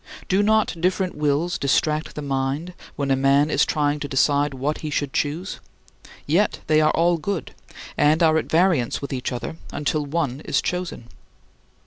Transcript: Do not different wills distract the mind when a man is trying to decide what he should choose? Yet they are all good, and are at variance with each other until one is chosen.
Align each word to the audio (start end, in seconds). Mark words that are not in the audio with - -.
Do 0.27 0.41
not 0.41 0.75
different 0.81 1.13
wills 1.13 1.59
distract 1.59 2.15
the 2.15 2.23
mind 2.23 2.73
when 2.95 3.11
a 3.11 3.15
man 3.15 3.51
is 3.51 3.67
trying 3.67 3.99
to 3.99 4.07
decide 4.07 4.55
what 4.55 4.79
he 4.79 4.89
should 4.89 5.13
choose? 5.13 5.59
Yet 6.25 6.61
they 6.65 6.81
are 6.81 6.89
all 6.93 7.17
good, 7.19 7.53
and 7.97 8.23
are 8.23 8.39
at 8.39 8.47
variance 8.49 8.99
with 8.99 9.13
each 9.13 9.31
other 9.31 9.57
until 9.71 10.07
one 10.07 10.39
is 10.39 10.59
chosen. 10.59 11.07